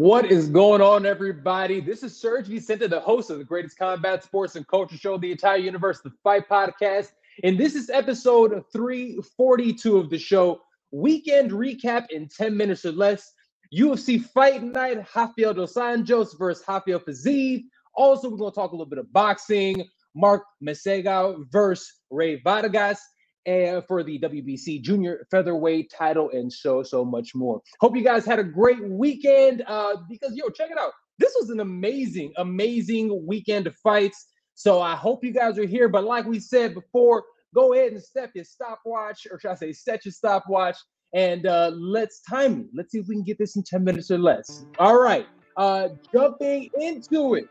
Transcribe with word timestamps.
What 0.00 0.32
is 0.32 0.48
going 0.48 0.80
on, 0.80 1.04
everybody? 1.04 1.78
This 1.82 2.02
is 2.02 2.14
Serg 2.14 2.46
Vicente, 2.46 2.86
the 2.86 2.98
host 2.98 3.28
of 3.28 3.36
the 3.36 3.44
greatest 3.44 3.76
combat 3.76 4.24
sports 4.24 4.56
and 4.56 4.66
culture 4.66 4.96
show, 4.96 5.18
the 5.18 5.30
entire 5.30 5.58
universe, 5.58 6.00
the 6.00 6.10
Fight 6.24 6.48
Podcast. 6.48 7.12
And 7.44 7.60
this 7.60 7.74
is 7.74 7.90
episode 7.90 8.64
342 8.72 9.98
of 9.98 10.08
the 10.08 10.16
show. 10.16 10.62
Weekend 10.90 11.50
recap 11.50 12.06
in 12.08 12.28
10 12.28 12.56
minutes 12.56 12.86
or 12.86 12.92
less. 12.92 13.34
UFC 13.76 14.24
Fight 14.24 14.62
Night, 14.62 15.06
Rafael 15.14 15.52
Dos 15.52 15.74
Anjos 15.74 16.38
versus 16.38 16.64
Rafael 16.66 17.00
Fiziev. 17.00 17.64
Also, 17.94 18.30
we're 18.30 18.38
going 18.38 18.52
to 18.52 18.54
talk 18.54 18.70
a 18.70 18.74
little 18.74 18.86
bit 18.86 19.00
of 19.00 19.12
boxing. 19.12 19.86
Mark 20.14 20.44
Magsayo 20.66 21.44
versus 21.52 21.92
Rey 22.08 22.40
Vargas 22.42 23.00
and 23.46 23.82
for 23.86 24.02
the 24.02 24.18
WBC 24.18 24.82
junior 24.82 25.26
featherweight 25.30 25.90
title 25.96 26.30
and 26.30 26.52
so 26.52 26.82
so 26.82 27.04
much 27.04 27.34
more. 27.34 27.60
Hope 27.80 27.96
you 27.96 28.04
guys 28.04 28.24
had 28.26 28.38
a 28.38 28.44
great 28.44 28.86
weekend 28.88 29.62
uh 29.66 29.96
because 30.08 30.34
yo 30.34 30.48
check 30.50 30.70
it 30.70 30.78
out. 30.78 30.92
This 31.18 31.34
was 31.38 31.50
an 31.50 31.60
amazing 31.60 32.32
amazing 32.36 33.26
weekend 33.26 33.66
of 33.66 33.74
fights. 33.76 34.26
So 34.54 34.80
I 34.80 34.94
hope 34.94 35.24
you 35.24 35.32
guys 35.32 35.58
are 35.58 35.66
here 35.66 35.88
but 35.88 36.04
like 36.04 36.26
we 36.26 36.38
said 36.38 36.74
before, 36.74 37.24
go 37.54 37.72
ahead 37.72 37.92
and 37.92 38.02
step 38.02 38.30
your 38.34 38.44
stopwatch 38.44 39.26
or 39.30 39.40
should 39.40 39.50
I 39.50 39.54
say 39.54 39.72
set 39.72 40.04
your 40.04 40.12
stopwatch 40.12 40.76
and 41.14 41.46
uh 41.46 41.70
let's 41.74 42.20
time 42.22 42.60
it. 42.60 42.66
Let's 42.74 42.92
see 42.92 42.98
if 42.98 43.08
we 43.08 43.14
can 43.14 43.24
get 43.24 43.38
this 43.38 43.56
in 43.56 43.62
10 43.62 43.84
minutes 43.84 44.10
or 44.10 44.18
less. 44.18 44.66
All 44.78 45.00
right. 45.00 45.26
Uh 45.56 45.88
jumping 46.12 46.70
into 46.78 47.34
it. 47.34 47.48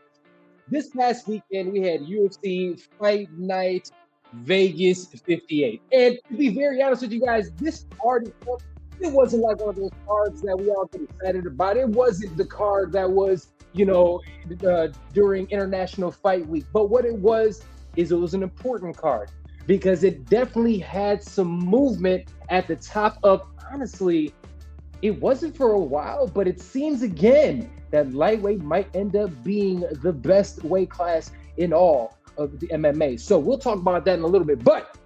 This 0.68 0.90
past 0.90 1.26
weekend 1.26 1.72
we 1.72 1.80
had 1.80 2.02
UFC 2.02 2.80
Fight 2.96 3.28
Night 3.36 3.90
Vegas 4.32 5.06
58. 5.06 5.82
And 5.92 6.18
to 6.28 6.34
be 6.36 6.48
very 6.50 6.82
honest 6.82 7.02
with 7.02 7.12
you 7.12 7.20
guys, 7.20 7.50
this 7.52 7.86
card 8.00 8.32
it 9.02 9.12
wasn't 9.12 9.42
like 9.42 9.58
one 9.58 9.70
of 9.70 9.76
those 9.76 9.90
cards 10.06 10.42
that 10.42 10.58
we 10.58 10.70
all 10.70 10.84
get 10.86 11.02
excited 11.02 11.46
about. 11.46 11.76
It 11.78 11.88
wasn't 11.88 12.36
the 12.36 12.44
card 12.44 12.92
that 12.92 13.10
was, 13.10 13.48
you 13.72 13.86
know, 13.86 14.20
uh, 14.66 14.88
during 15.14 15.48
International 15.48 16.10
Fight 16.10 16.46
Week. 16.46 16.66
But 16.72 16.90
what 16.90 17.06
it 17.06 17.14
was 17.14 17.64
is 17.96 18.12
it 18.12 18.16
was 18.16 18.34
an 18.34 18.42
important 18.42 18.96
card 18.96 19.30
because 19.66 20.04
it 20.04 20.26
definitely 20.26 20.78
had 20.78 21.22
some 21.22 21.48
movement 21.48 22.28
at 22.48 22.66
the 22.66 22.76
top 22.76 23.18
of 23.22 23.46
honestly 23.72 24.32
it 25.02 25.18
wasn't 25.20 25.56
for 25.56 25.72
a 25.72 25.78
while 25.78 26.26
but 26.26 26.48
it 26.48 26.60
seems 26.60 27.02
again 27.02 27.70
that 27.90 28.12
lightweight 28.12 28.62
might 28.62 28.88
end 28.96 29.16
up 29.16 29.30
being 29.44 29.84
the 30.02 30.12
best 30.12 30.62
weight 30.64 30.90
class 30.90 31.30
in 31.56 31.72
all 31.72 32.16
of 32.40 32.58
the 32.58 32.66
MMA. 32.68 33.20
So 33.20 33.38
we'll 33.38 33.58
talk 33.58 33.78
about 33.78 34.04
that 34.06 34.18
in 34.18 34.24
a 34.24 34.26
little 34.26 34.46
bit. 34.46 34.64
But 34.64 34.96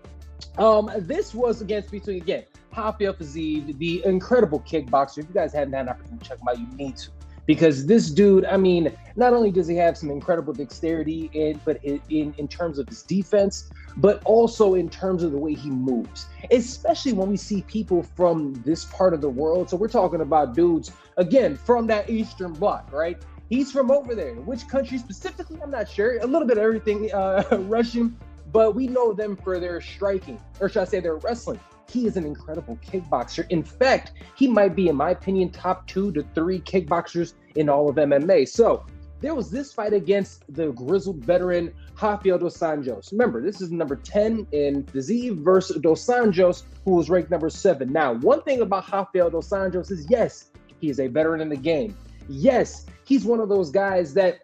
um, 0.56 0.90
this 0.98 1.34
was 1.34 1.60
against 1.60 1.90
between 1.90 2.22
again 2.22 2.44
Rafael 2.76 3.14
Fiziev, 3.14 3.76
the 3.78 4.02
incredible 4.04 4.60
kickboxer. 4.60 5.18
If 5.18 5.28
you 5.28 5.34
guys 5.34 5.52
haven't 5.52 5.74
had 5.74 5.82
an 5.82 5.88
opportunity 5.90 6.22
to 6.22 6.28
check 6.28 6.38
him 6.38 6.48
out, 6.48 6.58
you 6.58 6.66
need 6.76 6.96
to. 6.98 7.10
Because 7.46 7.84
this 7.84 8.10
dude, 8.10 8.46
I 8.46 8.56
mean, 8.56 8.90
not 9.16 9.34
only 9.34 9.50
does 9.50 9.68
he 9.68 9.76
have 9.76 9.98
some 9.98 10.10
incredible 10.10 10.54
dexterity 10.54 11.30
in, 11.34 11.60
but 11.66 11.84
in, 11.84 12.00
in, 12.08 12.34
in 12.38 12.48
terms 12.48 12.78
of 12.78 12.88
his 12.88 13.02
defense, 13.02 13.70
but 13.98 14.22
also 14.24 14.74
in 14.74 14.88
terms 14.88 15.22
of 15.22 15.32
the 15.32 15.36
way 15.36 15.52
he 15.52 15.68
moves, 15.68 16.26
especially 16.50 17.12
when 17.12 17.28
we 17.28 17.36
see 17.36 17.60
people 17.62 18.02
from 18.02 18.54
this 18.64 18.86
part 18.86 19.12
of 19.12 19.20
the 19.20 19.28
world. 19.28 19.68
So 19.68 19.76
we're 19.76 19.88
talking 19.88 20.22
about 20.22 20.54
dudes, 20.54 20.90
again, 21.18 21.56
from 21.56 21.86
that 21.88 22.08
Eastern 22.08 22.54
Bloc, 22.54 22.90
right? 22.90 23.22
He's 23.48 23.70
from 23.70 23.90
over 23.90 24.14
there. 24.14 24.34
Which 24.34 24.66
country 24.68 24.98
specifically? 24.98 25.58
I'm 25.62 25.70
not 25.70 25.88
sure. 25.88 26.18
A 26.18 26.26
little 26.26 26.46
bit 26.48 26.58
of 26.58 26.64
everything 26.64 27.12
uh, 27.12 27.44
Russian, 27.68 28.16
but 28.52 28.74
we 28.74 28.86
know 28.86 29.12
them 29.12 29.36
for 29.36 29.60
their 29.60 29.80
striking, 29.80 30.40
or 30.60 30.68
should 30.68 30.82
I 30.82 30.84
say 30.84 31.00
their 31.00 31.16
wrestling. 31.16 31.60
He 31.90 32.06
is 32.06 32.16
an 32.16 32.24
incredible 32.24 32.78
kickboxer. 32.84 33.46
In 33.50 33.62
fact, 33.62 34.12
he 34.34 34.48
might 34.48 34.74
be, 34.74 34.88
in 34.88 34.96
my 34.96 35.10
opinion, 35.10 35.50
top 35.50 35.86
two 35.86 36.10
to 36.12 36.24
three 36.34 36.60
kickboxers 36.60 37.34
in 37.56 37.68
all 37.68 37.88
of 37.88 37.96
MMA. 37.96 38.48
So 38.48 38.84
there 39.20 39.34
was 39.34 39.50
this 39.50 39.72
fight 39.72 39.92
against 39.92 40.44
the 40.54 40.72
grizzled 40.72 41.24
veteran 41.24 41.72
Rafael 42.00 42.38
Dos 42.38 42.58
Anjos. 42.58 43.10
Remember, 43.12 43.40
this 43.40 43.60
is 43.60 43.70
number 43.70 43.96
10 43.96 44.46
in 44.52 44.82
Fiziev 44.84 45.42
versus 45.42 45.76
Dos 45.80 46.04
Anjos, 46.06 46.64
who 46.84 46.92
was 46.92 47.08
ranked 47.08 47.30
number 47.30 47.48
seven. 47.48 47.92
Now, 47.92 48.14
one 48.14 48.42
thing 48.42 48.60
about 48.60 48.90
Rafael 48.92 49.30
Dos 49.30 49.48
Anjos 49.50 49.90
is 49.90 50.06
yes, 50.10 50.50
he 50.80 50.90
is 50.90 51.00
a 51.00 51.06
veteran 51.06 51.40
in 51.40 51.48
the 51.48 51.56
game. 51.56 51.96
Yes, 52.28 52.86
he's 53.04 53.24
one 53.24 53.40
of 53.40 53.48
those 53.48 53.70
guys 53.70 54.14
that 54.14 54.40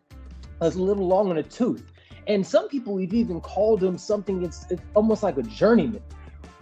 is 0.62 0.76
a 0.76 0.82
little 0.82 1.06
long 1.06 1.30
in 1.30 1.36
the 1.36 1.42
tooth. 1.42 1.92
And 2.26 2.46
some 2.46 2.68
people 2.68 2.98
have 2.98 3.12
even 3.12 3.40
called 3.40 3.82
him 3.82 3.98
something 3.98 4.44
it's, 4.44 4.66
it's 4.70 4.82
almost 4.94 5.22
like 5.22 5.36
a 5.36 5.42
journeyman. 5.42 6.02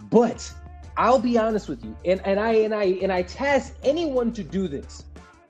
But 0.09 0.51
I'll 0.97 1.19
be 1.19 1.37
honest 1.37 1.69
with 1.69 1.83
you, 1.83 1.95
and, 2.05 2.21
and 2.25 2.39
I 2.39 2.51
and 2.53 2.73
I 2.73 2.83
and 3.01 3.11
I 3.11 3.21
task 3.21 3.75
anyone 3.83 4.33
to 4.33 4.43
do 4.43 4.67
this. 4.67 5.05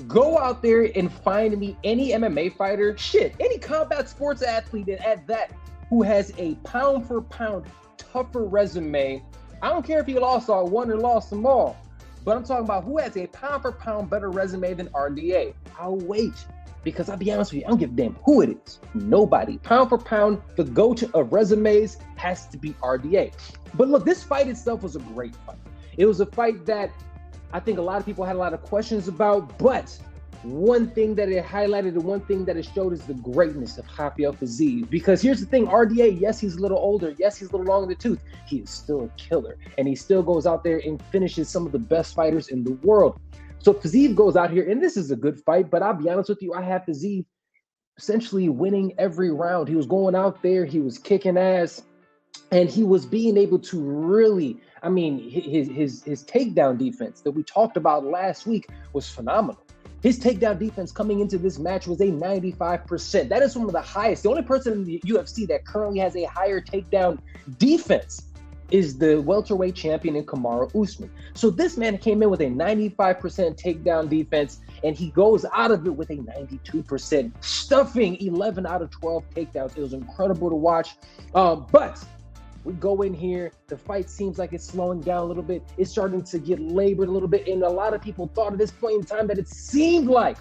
Go 0.08 0.38
out 0.38 0.62
there 0.62 0.90
and 0.96 1.12
find 1.12 1.58
me 1.58 1.76
any 1.84 2.10
MMA 2.10 2.56
fighter, 2.56 2.98
shit, 2.98 3.36
any 3.40 3.58
combat 3.58 4.10
sports 4.10 4.42
athlete 4.42 4.88
and 4.88 5.04
at 5.04 5.26
that 5.28 5.52
who 5.90 6.04
has 6.04 6.32
a 6.38 6.56
pound 6.64 7.08
for 7.08 7.22
pound 7.22 7.66
tougher 7.98 8.46
resume. 8.46 9.24
I 9.62 9.70
don't 9.70 9.86
care 9.86 10.00
if 10.00 10.06
he 10.06 10.20
lost 10.20 10.50
all 10.50 10.68
one 10.68 10.90
or 10.92 10.98
lost 10.98 11.30
them 11.30 11.46
all. 11.46 11.76
But 12.30 12.38
I'm 12.38 12.44
talking 12.44 12.66
about 12.66 12.84
who 12.84 13.00
has 13.00 13.18
a 13.18 13.26
pound 13.26 13.64
for 13.64 13.72
pound 13.72 14.12
better 14.12 14.30
resume 14.30 14.76
than 14.76 14.86
RDA. 14.90 15.52
I'll 15.80 15.98
wait 15.98 16.46
because 16.84 17.10
I'll 17.10 17.18
be 17.18 17.32
honest 17.32 17.52
with 17.52 17.62
you, 17.62 17.66
I 17.66 17.70
don't 17.70 17.80
give 17.80 17.90
a 17.90 17.94
damn 17.94 18.14
who 18.24 18.42
it 18.42 18.56
is. 18.68 18.80
Nobody. 18.94 19.58
Pound 19.58 19.90
for 19.90 19.98
pound, 19.98 20.40
the 20.56 20.64
go 20.64 20.94
to 20.94 21.10
of 21.18 21.34
resumes 21.34 21.98
has 22.18 22.46
to 22.50 22.58
be 22.60 22.74
RDA. 22.84 23.34
But 23.74 23.88
look, 23.88 24.06
this 24.06 24.22
fight 24.22 24.48
itself 24.48 24.84
was 24.84 24.96
a 24.96 25.00
great 25.00 25.36
fight. 25.38 25.58
It 25.98 26.06
was 26.06 26.20
a 26.20 26.28
fight 26.28 26.68
that 26.68 26.92
I 27.52 27.60
think 27.60 27.80
a 27.80 27.82
lot 27.82 28.00
of 28.00 28.06
people 28.06 28.24
had 28.24 28.36
a 28.36 28.40
lot 28.40 28.54
of 28.54 28.62
questions 28.62 29.08
about, 29.08 29.58
but 29.58 29.98
one 30.44 30.90
thing 30.92 31.16
that 31.16 31.30
it 31.30 31.46
highlighted 31.46 31.90
and 31.90 32.04
one 32.04 32.22
thing 32.22 32.46
that 32.46 32.56
it 32.56 32.66
showed 32.74 32.94
is 32.94 33.02
the 33.02 33.14
greatness 33.16 33.78
of 33.78 33.86
Rafael 33.98 34.34
Fiziev. 34.34 34.90
Because 34.90 35.22
here's 35.22 35.40
the 35.42 35.46
thing 35.46 35.68
RDA, 35.68 36.20
yes, 36.20 36.40
he's 36.40 36.56
a 36.56 36.62
little 36.62 36.78
older. 36.78 37.14
Yes, 37.18 37.38
he's 37.38 37.50
a 37.50 37.52
little 37.52 37.68
long 37.68 37.84
in 37.84 37.90
the 37.90 37.96
tooth. 37.96 38.20
He 38.48 38.60
is 38.60 38.70
still 38.70 39.04
a 39.04 39.10
killer. 39.18 39.58
And 39.78 39.88
he 39.88 39.96
still 39.96 40.24
goes 40.24 40.48
out 40.48 40.64
there 40.64 40.82
and 40.86 41.02
finishes 41.12 41.50
some 41.50 41.66
of 41.66 41.72
the 41.72 41.80
best 41.80 42.16
fighters 42.16 42.48
in 42.48 42.64
the 42.64 42.72
world. 42.72 43.20
So 43.60 43.74
Fiziev 43.74 44.16
goes 44.16 44.38
out 44.38 44.52
here, 44.52 44.70
and 44.70 44.82
this 44.82 44.96
is 44.96 45.12
a 45.12 45.16
good 45.16 45.40
fight. 45.42 45.70
But 45.70 45.84
I'll 45.84 45.94
be 45.94 46.10
honest 46.10 46.30
with 46.30 46.42
you, 46.42 46.54
I 46.54 46.62
have 46.62 46.84
Fiziev 46.84 47.26
essentially 47.98 48.48
winning 48.48 48.94
every 48.98 49.32
round. 49.32 49.68
He 49.68 49.76
was 49.76 49.86
going 49.86 50.16
out 50.16 50.42
there, 50.42 50.64
he 50.64 50.80
was 50.80 50.98
kicking 50.98 51.38
ass, 51.38 51.82
and 52.52 52.70
he 52.70 52.84
was 52.84 53.06
being 53.06 53.38
able 53.38 53.60
to 53.60 53.82
really. 53.82 54.58
I 54.82 54.88
mean, 54.88 55.30
his 55.30 55.68
his 55.68 56.04
his 56.04 56.24
takedown 56.24 56.78
defense 56.78 57.20
that 57.22 57.32
we 57.32 57.44
talked 57.44 57.76
about 57.76 58.06
last 58.06 58.48
week 58.48 58.70
was 58.94 59.10
phenomenal. 59.10 59.62
His 60.02 60.20
takedown 60.20 60.60
defense 60.60 60.92
coming 60.92 61.20
into 61.20 61.38
this 61.38 61.60
match 61.60 61.88
was 61.88 62.00
a 62.00 62.06
95%. 62.06 63.30
That 63.30 63.42
is 63.42 63.58
one 63.58 63.68
of 63.68 63.74
the 63.74 63.82
highest. 63.82 64.24
The 64.24 64.30
only 64.30 64.44
person 64.44 64.74
in 64.74 64.86
the 64.86 65.00
UFC 65.06 65.48
that 65.48 65.66
currently 65.66 66.00
has 66.00 66.16
a 66.16 66.24
higher 66.24 66.62
takedown 66.62 67.20
defense 67.58 68.30
is 68.72 68.98
the 68.98 69.22
welterweight 69.22 69.76
champion 69.76 70.16
in 70.16 70.26
Kamaru 70.26 70.70
Usman. 70.82 71.10
So 71.34 71.50
this 71.50 71.78
man 71.78 71.98
came 71.98 72.22
in 72.22 72.30
with 72.30 72.42
a 72.42 72.46
95% 72.46 72.96
takedown 73.60 74.10
defense, 74.10 74.62
and 74.84 74.96
he 74.96 75.10
goes 75.12 75.46
out 75.54 75.72
of 75.72 75.86
it 75.86 75.92
with 75.92 76.10
a 76.12 76.18
92%, 76.18 77.32
stuffing 77.44 78.16
11 78.22 78.66
out 78.66 78.82
of 78.82 78.92
12 78.92 79.24
takedowns. 79.32 79.78
It 79.78 79.82
was 79.82 79.94
incredible 79.94 80.50
to 80.50 80.56
watch. 80.56 80.96
Um, 81.34 81.66
but 81.72 82.04
we 82.70 82.76
go 82.76 83.02
in 83.02 83.14
here, 83.14 83.52
the 83.68 83.78
fight 83.78 84.10
seems 84.10 84.38
like 84.38 84.54
it's 84.54 84.66
slowing 84.66 85.02
down 85.02 85.24
a 85.24 85.26
little 85.26 85.44
bit. 85.44 85.64
It's 85.78 85.90
starting 85.90 86.24
to 86.24 86.40
get 86.40 86.60
labored 86.60 87.10
a 87.10 87.12
little 87.12 87.28
bit. 87.28 87.48
And 87.48 87.64
a 87.64 87.70
lot 87.70 87.94
of 87.94 88.02
people 88.02 88.30
thought 88.34 88.54
at 88.54 88.60
this 88.60 88.72
point 88.72 88.96
in 88.96 89.04
time 89.04 89.28
that 89.28 89.38
it 89.38 89.48
seemed 89.48 90.08
like 90.08 90.38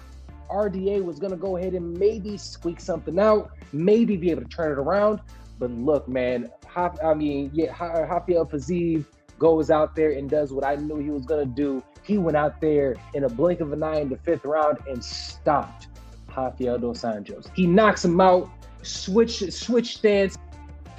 RDA 0.49 1.03
was 1.03 1.19
going 1.19 1.31
to 1.31 1.37
go 1.37 1.57
ahead 1.57 1.73
and 1.73 1.97
maybe 1.97 2.37
squeak 2.37 2.79
something 2.79 3.19
out, 3.19 3.51
maybe 3.73 4.15
be 4.15 4.31
able 4.31 4.43
to 4.43 4.47
turn 4.47 4.71
it 4.71 4.77
around. 4.77 5.19
But 5.57 5.71
look, 5.71 6.07
man, 6.07 6.49
I 6.75 7.13
mean, 7.13 7.49
yeah, 7.53 7.71
Rafael 7.79 8.45
Fiziev 8.45 9.05
goes 9.37 9.71
out 9.71 9.95
there 9.95 10.11
and 10.11 10.29
does 10.29 10.53
what 10.53 10.63
I 10.63 10.75
knew 10.75 10.97
he 10.97 11.09
was 11.09 11.25
going 11.25 11.47
to 11.47 11.53
do. 11.53 11.83
He 12.03 12.17
went 12.17 12.37
out 12.37 12.61
there 12.61 12.95
in 13.13 13.23
a 13.23 13.29
blink 13.29 13.59
of 13.59 13.73
an 13.73 13.83
eye 13.83 13.99
in 13.99 14.09
the 14.09 14.17
fifth 14.17 14.45
round 14.45 14.77
and 14.87 15.03
stopped 15.03 15.87
Rafael 16.35 16.77
Dos 16.77 17.01
Anjos. 17.01 17.49
He 17.55 17.65
knocks 17.67 18.05
him 18.05 18.21
out, 18.21 18.49
switch 18.83 19.51
switch 19.51 19.97
stance, 19.97 20.37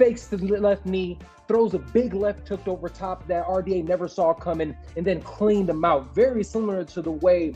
fakes 0.01 0.25
the 0.25 0.37
left 0.37 0.83
knee, 0.87 1.15
throws 1.47 1.75
a 1.75 1.79
big 1.79 2.15
left 2.15 2.47
hook 2.47 2.67
over 2.67 2.89
top 2.89 3.27
that 3.27 3.45
RDA 3.45 3.87
never 3.87 4.07
saw 4.07 4.33
coming, 4.33 4.75
and 4.97 5.05
then 5.05 5.21
cleaned 5.21 5.69
him 5.69 5.85
out. 5.85 6.15
Very 6.15 6.43
similar 6.43 6.83
to 6.85 7.03
the 7.03 7.11
way 7.11 7.53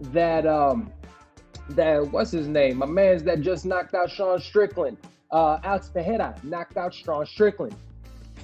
that 0.00 0.46
um 0.46 0.90
that 1.70 2.10
what's 2.10 2.30
his 2.30 2.48
name? 2.48 2.78
My 2.78 2.86
man's 2.86 3.22
that 3.24 3.42
just 3.42 3.66
knocked 3.66 3.94
out 3.94 4.10
Sean 4.10 4.40
Strickland. 4.40 4.96
Uh 5.30 5.58
Alex 5.62 5.90
Pereira 5.90 6.34
knocked 6.42 6.78
out 6.78 6.94
Sean 6.94 7.26
Strickland. 7.26 7.76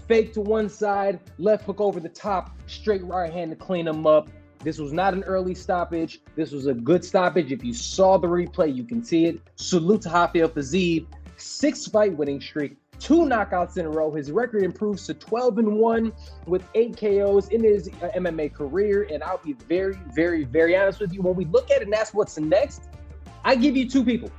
Fake 0.07 0.35
to 0.35 0.43
one 0.43 0.69
side, 0.69 1.19
left 1.39 1.65
hook 1.65 1.81
over 1.81 1.99
the 1.99 2.11
top, 2.11 2.51
straight 2.67 3.05
right 3.05 3.33
hand 3.33 3.51
to 3.53 3.57
clean 3.57 3.89
him 3.89 4.07
up. 4.07 4.29
This 4.63 4.79
was 4.79 4.93
not 4.93 5.15
an 5.15 5.25
early 5.25 5.55
stoppage. 5.55 6.21
This 6.37 6.53
was 6.53 6.67
a 6.67 6.75
good 6.75 7.03
stoppage. 7.03 7.53
If 7.53 7.65
you 7.65 7.73
saw 7.73 8.19
the 8.19 8.29
replay, 8.29 8.75
you 8.75 8.85
can 8.85 9.03
see 9.03 9.25
it. 9.25 9.41
Salute 9.57 10.03
to 10.03 10.11
Rafael 10.11 10.51
Fiziev. 10.51 11.07
Six 11.39 11.87
fight 11.87 12.15
winning 12.15 12.39
streak, 12.39 12.77
two 13.01 13.21
knockouts 13.21 13.79
in 13.79 13.87
a 13.87 13.91
row. 13.91 14.13
His 14.13 14.31
record 14.31 14.63
improves 14.63 15.07
to 15.07 15.15
12 15.15 15.59
and 15.59 15.73
1 15.77 16.13
with 16.47 16.63
eight 16.75 16.97
KOs 16.97 17.49
in 17.49 17.65
his 17.65 17.89
uh, 18.03 18.11
MMA 18.15 18.53
career. 18.53 19.09
And 19.11 19.23
I'll 19.25 19.39
be 19.39 19.55
very, 19.55 19.99
very, 20.15 20.45
very 20.45 20.77
honest 20.77 21.01
with 21.01 21.13
you. 21.13 21.23
When 21.23 21.35
we 21.35 21.47
look 21.47 21.71
at 21.71 21.79
it 21.79 21.85
and 21.85 21.93
that's 21.93 22.15
what's 22.15 22.39
next, 22.39 22.89
I 23.45 23.57
give 23.57 23.77
you 23.77 23.89
two 23.89 24.05
people. 24.05 24.31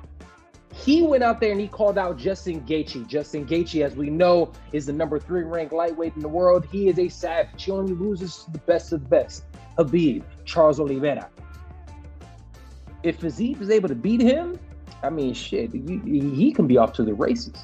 He 0.73 1.01
went 1.01 1.21
out 1.21 1.41
there 1.41 1.51
and 1.51 1.59
he 1.59 1.67
called 1.67 1.97
out 1.97 2.17
Justin 2.17 2.61
Gaethje. 2.61 3.05
Justin 3.07 3.45
Gaethje, 3.45 3.83
as 3.83 3.95
we 3.95 4.09
know, 4.09 4.53
is 4.71 4.85
the 4.85 4.93
number 4.93 5.19
three 5.19 5.43
ranked 5.43 5.73
lightweight 5.73 6.15
in 6.15 6.21
the 6.21 6.29
world. 6.29 6.65
He 6.71 6.87
is 6.87 6.97
a 6.97 7.09
savage. 7.09 7.63
He 7.65 7.71
only 7.71 7.93
loses 7.93 8.45
to 8.45 8.51
the 8.51 8.59
best 8.59 8.93
of 8.93 9.03
the 9.03 9.09
best. 9.09 9.43
Khabib, 9.77 10.23
Charles 10.45 10.79
Oliveira. 10.79 11.29
If 13.03 13.19
Fiziev 13.19 13.59
is 13.61 13.69
able 13.69 13.89
to 13.89 13.95
beat 13.95 14.21
him, 14.21 14.59
I 15.03 15.09
mean, 15.09 15.33
shit, 15.33 15.71
he 15.73 16.53
can 16.53 16.67
be 16.67 16.77
off 16.77 16.93
to 16.93 17.03
the 17.03 17.13
races. 17.13 17.55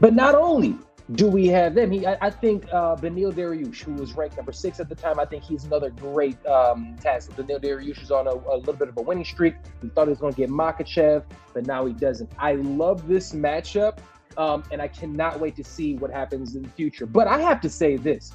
But 0.00 0.14
not 0.14 0.34
only 0.34 0.76
do 1.12 1.26
we 1.26 1.46
have 1.48 1.74
them, 1.74 1.90
he, 1.90 2.06
I, 2.06 2.18
I 2.20 2.30
think 2.30 2.66
uh, 2.72 2.94
Beneil 2.96 3.32
Dariush, 3.32 3.80
who 3.82 3.94
was 3.94 4.12
ranked 4.12 4.36
number 4.36 4.52
six 4.52 4.78
at 4.78 4.88
the 4.88 4.94
time, 4.94 5.18
I 5.18 5.24
think 5.24 5.42
he's 5.42 5.64
another 5.64 5.90
great 5.90 6.44
um, 6.46 6.96
task. 7.00 7.30
Beneil 7.32 7.60
Dariush 7.60 8.02
is 8.02 8.10
on 8.10 8.26
a, 8.26 8.32
a, 8.32 8.56
little 8.58 8.74
bit 8.74 8.88
of 8.88 8.96
a 8.98 9.02
winning 9.02 9.24
streak. 9.24 9.54
We 9.82 9.88
thought 9.88 10.06
he 10.06 10.10
was 10.10 10.18
going 10.18 10.34
to 10.34 10.36
get 10.36 10.50
Makhachev, 10.50 11.24
but 11.54 11.66
now 11.66 11.86
he 11.86 11.94
doesn't. 11.94 12.30
I 12.38 12.54
love 12.54 13.08
this 13.08 13.32
matchup, 13.32 13.98
um, 14.36 14.64
and 14.70 14.82
I 14.82 14.88
cannot 14.88 15.40
wait 15.40 15.56
to 15.56 15.64
see 15.64 15.94
what 15.94 16.10
happens 16.10 16.54
in 16.54 16.62
the 16.62 16.68
future. 16.70 17.06
But 17.06 17.26
I 17.26 17.40
have 17.40 17.60
to 17.62 17.70
say 17.70 17.96
this, 17.96 18.32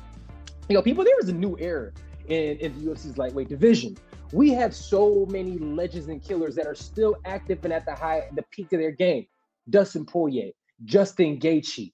you 0.67 0.75
know, 0.75 0.81
people, 0.81 1.03
there 1.03 1.19
is 1.19 1.29
a 1.29 1.33
new 1.33 1.55
era 1.59 1.91
in, 2.27 2.57
in 2.57 2.73
the 2.79 2.91
UFC's 2.91 3.17
lightweight 3.17 3.49
division. 3.49 3.97
We 4.31 4.49
have 4.49 4.73
so 4.73 5.27
many 5.29 5.59
legends 5.59 6.07
and 6.07 6.23
killers 6.23 6.55
that 6.55 6.65
are 6.65 6.73
still 6.73 7.17
active 7.25 7.63
and 7.63 7.71
at 7.71 7.85
the 7.85 7.93
high, 7.93 8.29
the 8.33 8.41
peak 8.49 8.73
of 8.73 8.79
their 8.79 8.91
game. 8.91 9.27
Dustin 9.69 10.05
Poirier, 10.05 10.51
Justin 10.85 11.39
Gaethje. 11.39 11.91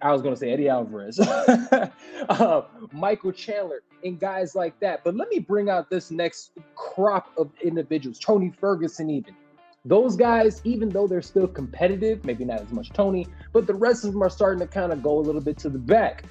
I 0.00 0.10
was 0.12 0.20
going 0.20 0.34
to 0.34 0.38
say 0.38 0.50
Eddie 0.50 0.68
Alvarez, 0.68 1.20
uh, 2.28 2.62
Michael 2.92 3.30
Chandler, 3.30 3.82
and 4.04 4.18
guys 4.18 4.56
like 4.56 4.78
that. 4.80 5.04
But 5.04 5.14
let 5.14 5.28
me 5.28 5.38
bring 5.38 5.70
out 5.70 5.90
this 5.90 6.10
next 6.10 6.50
crop 6.74 7.30
of 7.36 7.50
individuals, 7.62 8.18
Tony 8.18 8.52
Ferguson, 8.60 9.08
even. 9.10 9.36
Those 9.84 10.16
guys, 10.16 10.60
even 10.64 10.88
though 10.88 11.06
they're 11.06 11.22
still 11.22 11.48
competitive, 11.48 12.24
maybe 12.24 12.44
not 12.44 12.60
as 12.60 12.70
much 12.70 12.90
Tony, 12.90 13.26
but 13.52 13.66
the 13.66 13.74
rest 13.74 14.04
of 14.04 14.12
them 14.12 14.22
are 14.22 14.30
starting 14.30 14.60
to 14.60 14.66
kind 14.66 14.92
of 14.92 15.02
go 15.02 15.18
a 15.18 15.20
little 15.20 15.40
bit 15.40 15.56
to 15.58 15.68
the 15.68 15.78
back. 15.78 16.24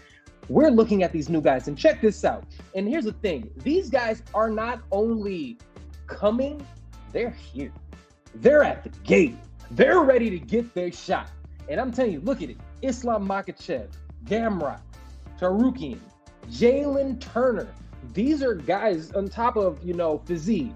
We're 0.50 0.70
looking 0.70 1.04
at 1.04 1.12
these 1.12 1.30
new 1.30 1.42
guys, 1.42 1.68
and 1.68 1.78
check 1.78 2.02
this 2.02 2.26
out. 2.26 2.46
And 2.76 2.88
here's 2.88 3.06
the 3.06 3.14
thing 3.14 3.50
these 3.58 3.90
guys 3.90 4.24
are 4.34 4.50
not 4.50 4.82
only 4.92 5.58
coming, 6.08 6.66
they're 7.12 7.30
here. 7.30 7.72
They're 8.36 8.64
at 8.64 8.84
the 8.84 8.90
gate. 9.04 9.38
They're 9.72 10.02
ready 10.02 10.30
to 10.30 10.40
get 10.40 10.74
their 10.74 10.92
shot. 10.92 11.30
And 11.70 11.80
I'm 11.80 11.92
telling 11.92 12.14
you, 12.14 12.20
look 12.22 12.42
at 12.42 12.50
it. 12.50 12.58
Islam 12.82 13.28
Makhachev, 13.28 13.88
Gamrot, 14.26 14.82
Tsarukyan, 15.40 16.00
Jalin 16.50 17.20
Turner. 17.20 17.68
These 18.14 18.42
are 18.44 18.56
guys 18.56 19.12
on 19.12 19.28
top 19.28 19.58
of, 19.58 19.84
you 19.84 19.94
know, 19.94 20.20
Fiziev. 20.26 20.74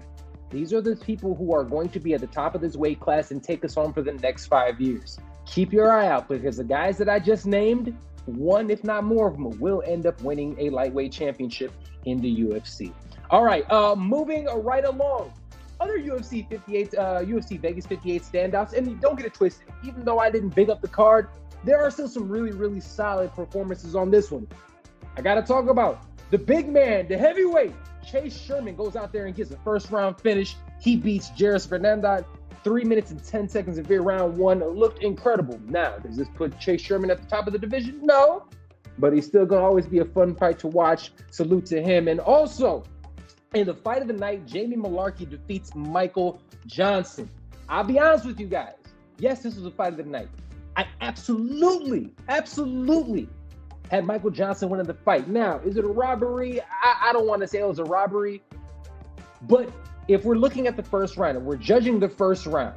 These 0.50 0.72
are 0.72 0.80
the 0.80 0.94
people 0.96 1.34
who 1.34 1.52
are 1.52 1.64
going 1.64 1.88
to 1.90 2.00
be 2.00 2.14
at 2.14 2.20
the 2.20 2.28
top 2.28 2.54
of 2.54 2.60
this 2.60 2.76
weight 2.76 3.00
class 3.00 3.32
and 3.32 3.42
take 3.42 3.64
us 3.64 3.74
home 3.74 3.92
for 3.92 4.02
the 4.02 4.12
next 4.12 4.46
five 4.46 4.80
years. 4.80 5.18
Keep 5.44 5.72
your 5.72 5.90
eye 5.90 6.06
out 6.06 6.28
because 6.28 6.56
the 6.56 6.64
guys 6.64 6.98
that 6.98 7.08
I 7.08 7.18
just 7.18 7.46
named, 7.46 7.96
one, 8.26 8.70
if 8.70 8.84
not 8.84 9.04
more 9.04 9.28
of 9.28 9.34
them, 9.34 9.58
will 9.58 9.82
end 9.86 10.06
up 10.06 10.20
winning 10.22 10.56
a 10.58 10.70
lightweight 10.70 11.12
championship 11.12 11.72
in 12.04 12.20
the 12.20 12.42
UFC. 12.42 12.92
All 13.30 13.44
right, 13.44 13.68
uh, 13.70 13.96
moving 13.96 14.46
right 14.46 14.84
along 14.84 15.32
other 15.80 15.98
UFC 15.98 16.48
58, 16.48 16.94
uh, 16.94 17.20
UFC 17.22 17.60
Vegas 17.60 17.86
58 17.86 18.22
standouts, 18.22 18.72
and 18.72 19.00
don't 19.00 19.16
get 19.16 19.26
it 19.26 19.34
twisted. 19.34 19.66
Even 19.84 20.04
though 20.04 20.18
I 20.18 20.30
didn't 20.30 20.54
big 20.54 20.70
up 20.70 20.80
the 20.80 20.88
card, 20.88 21.28
there 21.64 21.82
are 21.82 21.90
still 21.90 22.08
some 22.08 22.28
really, 22.28 22.52
really 22.52 22.80
solid 22.80 23.32
performances 23.34 23.94
on 23.94 24.10
this 24.10 24.30
one. 24.30 24.46
I 25.16 25.22
got 25.22 25.34
to 25.34 25.42
talk 25.42 25.68
about 25.68 26.04
the 26.30 26.38
big 26.38 26.68
man, 26.68 27.08
the 27.08 27.16
heavyweight. 27.16 27.74
Chase 28.06 28.38
Sherman 28.38 28.76
goes 28.76 28.94
out 28.94 29.12
there 29.12 29.26
and 29.26 29.34
gets 29.34 29.50
a 29.50 29.56
first 29.58 29.90
round 29.90 30.20
finish. 30.20 30.56
He 30.80 30.96
beats 30.96 31.30
Jeris 31.30 31.68
Fernandez 31.68 32.24
three 32.62 32.84
minutes 32.84 33.10
and 33.10 33.22
10 33.22 33.48
seconds 33.48 33.78
of 33.78 33.88
round 33.90 34.36
one. 34.36 34.60
Looked 34.60 35.02
incredible. 35.02 35.60
Now, 35.66 35.98
does 35.98 36.16
this 36.16 36.28
put 36.34 36.58
Chase 36.58 36.80
Sherman 36.80 37.10
at 37.10 37.20
the 37.20 37.28
top 37.28 37.46
of 37.46 37.52
the 37.52 37.58
division? 37.58 38.00
No, 38.02 38.46
but 38.98 39.12
he's 39.12 39.26
still 39.26 39.46
going 39.46 39.60
to 39.60 39.66
always 39.66 39.86
be 39.86 39.98
a 39.98 40.04
fun 40.04 40.34
fight 40.34 40.58
to 40.60 40.68
watch. 40.68 41.12
Salute 41.30 41.66
to 41.66 41.82
him. 41.82 42.08
And 42.08 42.20
also, 42.20 42.84
in 43.60 43.66
the 43.66 43.74
fight 43.74 44.02
of 44.02 44.08
the 44.08 44.14
night, 44.14 44.46
Jamie 44.46 44.76
Mullarkey 44.76 45.28
defeats 45.28 45.74
Michael 45.74 46.40
Johnson. 46.66 47.28
I'll 47.68 47.84
be 47.84 47.98
honest 47.98 48.26
with 48.26 48.38
you 48.38 48.46
guys. 48.46 48.74
Yes, 49.18 49.42
this 49.42 49.56
was 49.56 49.64
a 49.64 49.70
fight 49.70 49.92
of 49.92 49.96
the 49.96 50.04
night. 50.04 50.28
I 50.76 50.86
absolutely, 51.00 52.12
absolutely 52.28 53.28
had 53.90 54.04
Michael 54.04 54.30
Johnson 54.30 54.68
winning 54.68 54.86
the 54.86 54.94
fight. 54.94 55.28
Now, 55.28 55.58
is 55.60 55.76
it 55.76 55.84
a 55.84 55.88
robbery? 55.88 56.60
I, 56.60 57.08
I 57.08 57.12
don't 57.12 57.26
want 57.26 57.40
to 57.42 57.48
say 57.48 57.60
it 57.60 57.66
was 57.66 57.78
a 57.78 57.84
robbery, 57.84 58.42
but 59.42 59.70
if 60.08 60.24
we're 60.24 60.36
looking 60.36 60.66
at 60.66 60.76
the 60.76 60.82
first 60.82 61.16
round 61.16 61.36
and 61.36 61.46
we're 61.46 61.56
judging 61.56 61.98
the 61.98 62.08
first 62.08 62.46
round, 62.46 62.76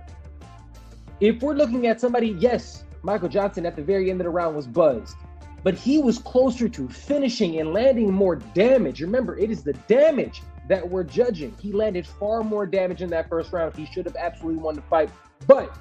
if 1.20 1.42
we're 1.42 1.56
looking 1.56 1.88
at 1.88 2.00
somebody, 2.00 2.30
yes, 2.40 2.86
Michael 3.04 3.30
Johnson 3.30 3.66
at 3.66 3.76
the 3.76 3.84
very 3.84 4.10
end 4.10 4.22
of 4.22 4.26
the 4.26 4.30
round 4.30 4.56
was 4.56 4.66
buzzed, 4.66 5.18
but 5.64 5.74
he 5.74 5.98
was 5.98 6.20
closer 6.20 6.70
to 6.70 6.88
finishing 6.88 7.60
and 7.60 7.74
landing 7.74 8.14
more 8.14 8.38
damage. 8.38 9.02
Remember, 9.02 9.38
it 9.38 9.52
is 9.52 9.62
the 9.64 9.74
damage 9.74 10.42
that 10.70 10.88
we're 10.88 11.04
judging. 11.04 11.54
He 11.60 11.74
landed 11.74 12.08
far 12.08 12.44
more 12.44 12.66
damage 12.66 13.02
in 13.02 13.10
that 13.10 13.28
first 13.28 13.52
round. 13.52 13.76
He 13.76 13.86
should 13.88 14.06
have 14.06 14.16
absolutely 14.16 14.62
won 14.62 14.76
the 14.76 14.82
fight. 14.84 15.10
But 15.48 15.76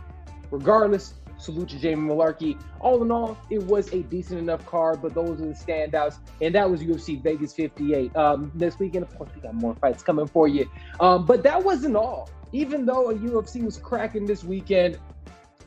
regardless, 0.50 1.14
salute 1.36 1.68
to 1.68 1.78
Jamie 1.78 2.08
Mullarkey. 2.08 2.60
All 2.80 3.02
in 3.02 3.12
all, 3.12 3.38
it 3.50 3.62
was 3.62 3.92
a 3.92 4.02
decent 4.02 4.40
enough 4.40 4.64
card, 4.66 5.00
but 5.00 5.14
those 5.14 5.40
are 5.40 5.46
the 5.46 5.52
standouts. 5.52 6.18
And 6.40 6.54
that 6.54 6.68
was 6.68 6.82
UFC 6.82 7.22
Vegas 7.22 7.54
58. 7.54 8.16
Um, 8.16 8.50
this 8.54 8.78
weekend, 8.78 9.04
of 9.04 9.16
course, 9.16 9.30
we 9.34 9.42
got 9.42 9.54
more 9.54 9.74
fights 9.76 10.02
coming 10.02 10.26
for 10.26 10.48
you. 10.48 10.68
Um, 11.00 11.26
but 11.26 11.42
that 11.44 11.62
wasn't 11.62 11.94
all. 11.94 12.30
Even 12.52 12.86
though 12.86 13.10
a 13.10 13.14
UFC 13.14 13.62
was 13.62 13.76
cracking 13.76 14.24
this 14.24 14.42
weekend, 14.42 14.98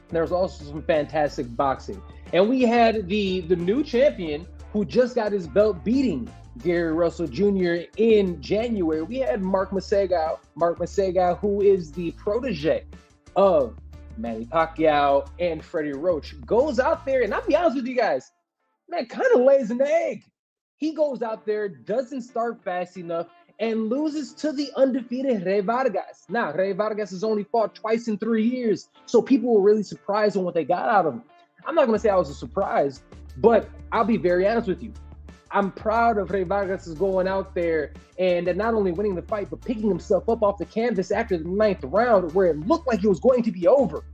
there 0.09 0.24
was 0.24 0.31
also 0.31 0.65
some 0.65 0.81
fantastic 0.81 1.56
boxing. 1.56 2.01
And 2.33 2.50
we 2.50 2.63
had 2.63 3.07
the 3.07 3.41
the 3.41 3.56
new 3.56 3.83
champion 3.83 4.47
who 4.71 4.85
just 4.85 5.15
got 5.15 5.31
his 5.31 5.47
belt 5.47 5.83
beating 5.83 6.29
Gary 6.59 6.91
Russell 6.94 7.27
Jr. 7.27 7.85
in 7.97 8.41
January, 8.41 9.01
we 9.01 9.18
had 9.19 9.41
Mark 9.41 9.71
Magsayo. 9.71 10.39
Mark 10.56 10.79
Magsayo, 10.79 11.38
who 11.39 11.62
is 11.62 11.91
the 11.91 12.12
protege 12.12 12.85
of 13.35 13.77
Manny 14.18 14.45
Pacquiao 14.45 15.27
and 15.39 15.63
Freddie 15.63 15.94
Roach, 15.94 16.39
goes 16.45 16.79
out 16.79 17.06
there, 17.06 17.21
and 17.21 17.33
I'll 17.33 17.45
be 17.45 17.56
honest 17.56 17.77
with 17.77 17.88
you 17.88 17.95
guys, 17.95 18.31
man, 18.89 19.06
kind 19.06 19.27
of 19.33 19.41
lays 19.41 19.71
an 19.71 19.81
egg. 19.81 20.23
He 20.77 20.94
goes 20.94 21.21
out 21.21 21.45
there, 21.45 21.69
doesn't 21.69 22.21
start 22.21 22.63
fast 22.63 22.98
enough, 22.98 23.27
and 23.60 23.89
loses 23.89 24.34
to 24.34 24.51
the 24.51 24.72
undefeated 24.75 25.46
Rey 25.46 25.62
Vargas. 25.62 26.25
Now, 26.27 26.51
Rey 26.51 26.72
Vargas 26.72 27.12
has 27.12 27.24
only 27.24 27.43
fought 27.43 27.75
twice 27.75 28.07
in 28.07 28.17
three 28.17 28.43
years, 28.43 28.89
so 29.05 29.22
people 29.22 29.53
were 29.53 29.62
really 29.62 29.84
surprised 29.84 30.36
on 30.36 30.43
what 30.43 30.55
they 30.55 30.65
got 30.65 30.89
out 30.89 31.05
of 31.05 31.13
him. 31.13 31.24
I'm 31.65 31.75
not 31.75 31.86
going 31.86 31.98
to 31.98 32.01
say 32.01 32.10
I 32.10 32.15
was 32.15 32.29
a 32.29 32.34
surprise, 32.34 33.03
but 33.41 33.69
I'll 33.91 34.05
be 34.05 34.17
very 34.17 34.48
honest 34.48 34.67
with 34.67 34.81
you. 34.83 34.93
I'm 35.53 35.71
proud 35.71 36.17
of 36.17 36.31
Rey 36.31 36.43
Vargas 36.43 36.88
is 36.88 36.95
going 36.95 37.27
out 37.27 37.53
there 37.53 37.91
and 38.17 38.45
not 38.55 38.74
only 38.74 38.91
winning 38.91 39.15
the 39.15 39.21
fight, 39.21 39.50
but 39.50 39.62
picking 39.62 39.89
himself 39.89 40.29
up 40.29 40.43
off 40.43 40.57
the 40.57 40.65
canvas 40.65 41.12
after 41.12 41.38
the 41.38 41.48
ninth 41.48 41.83
round 41.83 42.33
where 42.33 42.48
it 42.48 42.60
looked 42.67 42.88
like 42.88 43.03
it 43.03 43.10
was 43.10 43.19
going 43.19 43.43
to 43.43 43.51
be 43.51 43.67
over. 43.67 44.05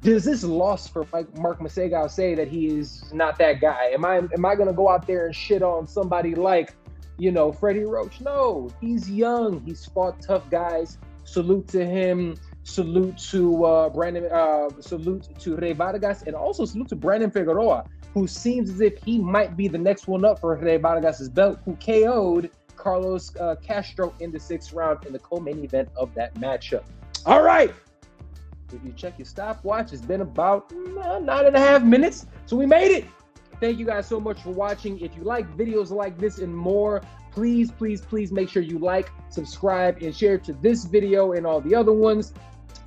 Does 0.00 0.24
this 0.24 0.44
loss 0.44 0.88
for 0.88 1.04
Mark 1.36 1.60
Magsayo 1.60 2.10
say 2.10 2.34
that 2.34 2.48
he 2.48 2.66
is 2.78 3.12
not 3.12 3.36
that 3.38 3.60
guy? 3.60 3.86
Am 3.92 4.04
I 4.04 4.18
am 4.18 4.44
I 4.44 4.54
gonna 4.54 4.72
go 4.72 4.88
out 4.88 5.06
there 5.06 5.26
and 5.26 5.34
shit 5.34 5.62
on 5.62 5.88
somebody 5.88 6.36
like, 6.36 6.74
you 7.18 7.32
know, 7.32 7.50
Freddie 7.50 7.84
Roach? 7.84 8.20
No, 8.20 8.70
he's 8.80 9.10
young. 9.10 9.60
He's 9.64 9.84
fought 9.86 10.20
tough 10.22 10.48
guys. 10.50 10.98
Salute 11.24 11.66
to 11.68 11.84
him. 11.84 12.36
Salute 12.68 13.16
to 13.18 13.64
uh, 13.64 13.88
Brandon. 13.88 14.26
Uh, 14.30 14.68
salute 14.80 15.28
to 15.38 15.56
Rey 15.56 15.72
Vargas, 15.72 16.22
and 16.22 16.34
also 16.34 16.64
salute 16.64 16.88
to 16.88 16.96
Brandon 16.96 17.30
Figueroa 17.30 17.84
who 18.14 18.26
seems 18.26 18.70
as 18.70 18.80
if 18.80 19.02
he 19.04 19.18
might 19.18 19.56
be 19.56 19.68
the 19.68 19.78
next 19.78 20.08
one 20.08 20.24
up 20.24 20.40
for 20.40 20.56
Rey 20.56 20.76
Vargas' 20.76 21.28
belt, 21.28 21.58
who 21.64 21.76
KO'd 21.76 22.50
Carlos 22.76 23.34
uh, 23.36 23.56
Castro 23.62 24.14
in 24.20 24.30
the 24.30 24.40
sixth 24.40 24.72
round 24.72 25.04
in 25.04 25.12
the 25.12 25.18
co-main 25.18 25.64
event 25.64 25.88
of 25.96 26.14
that 26.14 26.34
matchup. 26.34 26.84
All 27.26 27.42
right. 27.42 27.72
If 28.72 28.84
you 28.84 28.92
check 28.92 29.18
your 29.18 29.26
stopwatch, 29.26 29.92
it's 29.92 30.02
been 30.02 30.20
about 30.20 30.72
uh, 30.72 31.18
nine 31.18 31.46
and 31.46 31.56
a 31.56 31.60
half 31.60 31.82
minutes. 31.82 32.26
So 32.46 32.56
we 32.56 32.66
made 32.66 32.92
it. 32.92 33.06
Thank 33.60 33.78
you 33.78 33.86
guys 33.86 34.06
so 34.06 34.20
much 34.20 34.42
for 34.42 34.50
watching. 34.50 35.00
If 35.00 35.16
you 35.16 35.24
like 35.24 35.48
videos 35.56 35.90
like 35.90 36.16
this 36.18 36.38
and 36.38 36.54
more, 36.54 37.02
please, 37.32 37.72
please, 37.72 38.00
please 38.00 38.30
make 38.30 38.48
sure 38.48 38.62
you 38.62 38.78
like, 38.78 39.10
subscribe, 39.30 40.00
and 40.02 40.14
share 40.14 40.38
to 40.38 40.52
this 40.54 40.84
video 40.84 41.32
and 41.32 41.46
all 41.46 41.60
the 41.60 41.74
other 41.74 41.92
ones. 41.92 42.32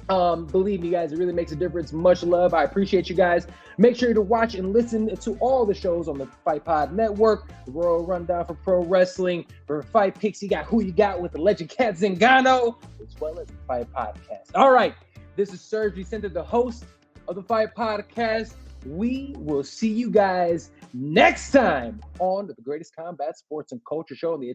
Um, 0.10 0.46
believe 0.46 0.81
me, 0.81 0.89
guys, 0.89 1.12
it 1.12 1.20
really 1.20 1.34
makes 1.34 1.51
a 1.51 1.55
difference. 1.55 1.93
Much 1.93 2.24
love. 2.24 2.53
I 2.53 2.63
appreciate 2.63 3.10
you 3.10 3.15
guys. 3.15 3.48
Make 3.77 3.96
sure 3.96 4.13
to 4.13 4.22
watch 4.22 4.55
and 4.55 4.74
listen 4.74 5.15
to 5.15 5.38
all 5.39 5.65
the 5.65 5.74
shows 5.74 6.08
on 6.08 6.17
the 6.17 6.25
Fight 6.25 6.65
Pod 6.65 6.93
Network, 6.93 7.50
the 7.65 7.72
Royal 7.72 8.05
Rundown 8.05 8.46
for 8.46 8.53
Pro 8.55 8.84
Wrestling, 8.84 9.46
for 9.65 9.81
Fight 9.81 10.20
Picks. 10.20 10.41
You 10.43 10.50
got 10.50 10.65
who 10.65 10.81
you 10.81 10.91
got 10.91 11.22
with 11.22 11.31
the 11.31 11.41
legend 11.41 11.70
Cat 11.70 11.96
Zingano, 11.96 12.75
as 13.01 13.20
well 13.20 13.39
as 13.39 13.48
the 13.48 13.53
Fight 13.67 13.91
Podcast. 13.93 14.51
All 14.55 14.72
right, 14.72 14.96
this 15.36 15.53
is 15.53 15.62
Serg 15.62 15.96
Vicente, 15.96 16.27
the 16.27 16.43
host 16.43 16.86
of 17.27 17.36
the 17.36 17.43
Fight 17.43 17.74
Podcast. 17.75 18.53
We 18.86 19.36
will 19.38 19.63
see 19.63 19.89
you 19.89 20.10
guys 20.10 20.72
next 20.94 21.52
time 21.52 22.02
on 22.20 22.48
the 22.48 22.56
Greatest 22.64 22.96
Combat 22.96 23.38
Sports 23.38 23.72
and 23.72 23.82
Culture 23.88 24.16
Show 24.16 24.34
on 24.34 24.40
the 24.40 24.50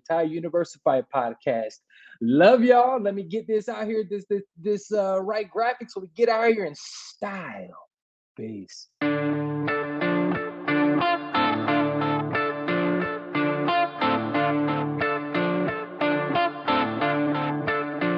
of 0.74 0.80
Fight 0.82 1.04
podcast. 1.14 1.74
Love 2.20 2.62
y'all. 2.62 3.00
Let 3.00 3.14
me 3.14 3.22
get 3.22 3.46
this 3.46 3.68
out 3.68 3.86
here, 3.86 4.04
this 4.08 4.24
this 4.28 4.42
this 4.60 4.92
uh, 4.92 5.22
right 5.22 5.48
graphic, 5.48 5.90
so 5.90 6.00
we 6.00 6.08
get 6.14 6.28
out 6.28 6.48
here 6.48 6.64
in 6.64 6.74
style. 6.74 7.88
Peace. 8.36 8.88